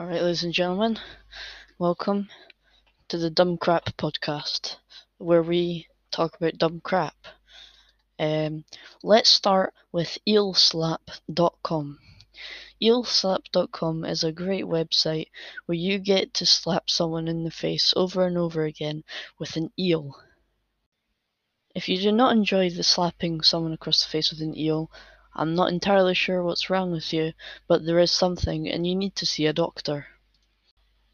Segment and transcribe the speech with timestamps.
[0.00, 0.98] Alright, ladies and gentlemen,
[1.78, 2.30] welcome
[3.08, 4.76] to the Dumb Crap podcast,
[5.18, 7.14] where we talk about dumb crap.
[8.18, 8.64] Um,
[9.02, 11.98] let's start with eelslap.com.
[12.82, 15.26] Eelslap.com is a great website
[15.66, 19.04] where you get to slap someone in the face over and over again
[19.38, 20.16] with an eel.
[21.74, 24.90] If you do not enjoy the slapping someone across the face with an eel,
[25.34, 27.34] I'm not entirely sure what's wrong with you,
[27.68, 30.08] but there is something and you need to see a doctor.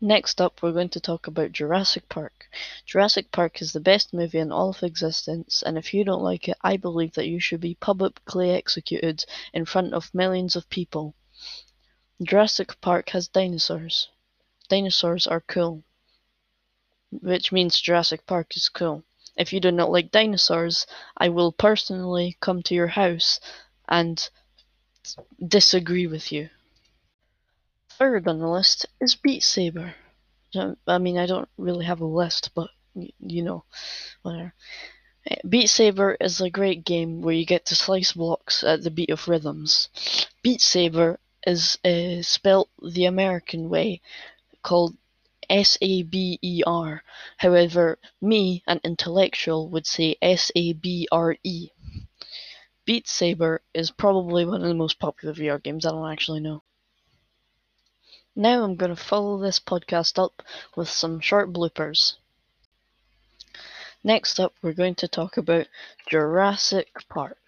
[0.00, 2.46] Next up, we're going to talk about Jurassic Park.
[2.84, 6.48] Jurassic Park is the best movie in all of existence, and if you don't like
[6.48, 9.24] it, I believe that you should be publicly executed
[9.54, 11.14] in front of millions of people.
[12.22, 14.08] Jurassic Park has dinosaurs.
[14.68, 15.82] Dinosaurs are cool,
[17.10, 19.02] which means Jurassic Park is cool.
[19.36, 23.40] If you do not like dinosaurs, I will personally come to your house
[23.88, 24.28] and
[25.46, 26.48] disagree with you.
[27.90, 29.94] Third on the list is Beat Saber.
[30.86, 33.64] I mean, I don't really have a list, but you know,
[34.22, 34.54] whatever.
[35.48, 39.10] Beat Saber is a great game where you get to slice blocks at the beat
[39.10, 39.88] of rhythms.
[40.42, 44.00] Beat Saber is uh, spelt the American way,
[44.62, 44.96] called
[45.48, 47.02] S A B E R.
[47.38, 51.70] However, me, an intellectual, would say S A B R E.
[52.86, 56.62] Beat Saber is probably one of the most popular VR games, I don't actually know.
[58.36, 60.40] Now I'm going to follow this podcast up
[60.76, 62.14] with some short bloopers.
[64.04, 65.66] Next up, we're going to talk about
[66.08, 67.38] Jurassic Park.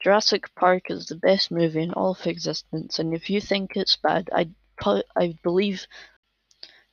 [0.00, 3.96] Jurassic Park is the best movie in all of existence, and if you think it's
[3.96, 4.48] bad, I,
[5.14, 5.86] I believe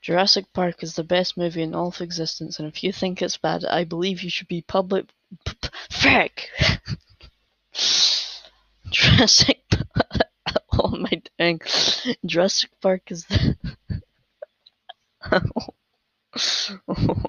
[0.02, 3.38] Jurassic Park is the best movie in all of existence, and if you think it's
[3.38, 5.06] bad, I believe you should be public.
[5.90, 6.50] Frick!
[9.20, 9.66] Jurassic
[10.70, 11.60] what am I doing?
[12.26, 13.58] Jurassic Park is the
[16.88, 17.29] oh.